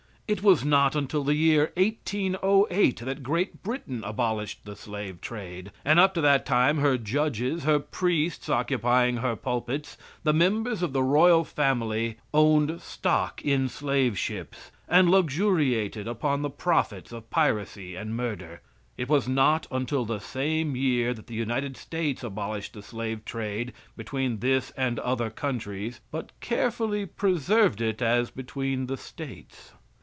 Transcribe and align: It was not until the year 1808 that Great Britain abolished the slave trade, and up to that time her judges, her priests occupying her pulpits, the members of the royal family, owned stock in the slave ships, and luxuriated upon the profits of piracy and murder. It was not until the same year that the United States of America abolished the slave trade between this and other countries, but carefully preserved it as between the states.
It 0.27 0.41
was 0.43 0.63
not 0.63 0.95
until 0.95 1.25
the 1.25 1.35
year 1.35 1.73
1808 1.75 2.99
that 3.01 3.21
Great 3.21 3.61
Britain 3.63 4.01
abolished 4.05 4.63
the 4.63 4.77
slave 4.77 5.19
trade, 5.19 5.73
and 5.83 5.99
up 5.99 6.13
to 6.13 6.21
that 6.21 6.45
time 6.45 6.77
her 6.77 6.97
judges, 6.97 7.65
her 7.65 7.79
priests 7.79 8.47
occupying 8.47 9.17
her 9.17 9.35
pulpits, 9.35 9.97
the 10.23 10.31
members 10.31 10.81
of 10.81 10.93
the 10.93 11.03
royal 11.03 11.43
family, 11.43 12.15
owned 12.33 12.81
stock 12.81 13.41
in 13.43 13.63
the 13.63 13.69
slave 13.69 14.17
ships, 14.17 14.71
and 14.87 15.11
luxuriated 15.11 16.07
upon 16.07 16.43
the 16.43 16.49
profits 16.49 17.11
of 17.11 17.29
piracy 17.29 17.97
and 17.97 18.15
murder. 18.15 18.61
It 18.95 19.09
was 19.09 19.27
not 19.27 19.67
until 19.69 20.05
the 20.05 20.19
same 20.19 20.77
year 20.77 21.13
that 21.13 21.27
the 21.27 21.35
United 21.35 21.75
States 21.75 22.23
of 22.23 22.27
America 22.31 22.41
abolished 22.51 22.71
the 22.73 22.81
slave 22.81 23.25
trade 23.25 23.73
between 23.97 24.39
this 24.39 24.71
and 24.77 24.97
other 24.99 25.29
countries, 25.29 25.99
but 26.09 26.31
carefully 26.39 27.05
preserved 27.05 27.81
it 27.81 28.01
as 28.01 28.31
between 28.31 28.85
the 28.87 28.95
states. 28.95 29.73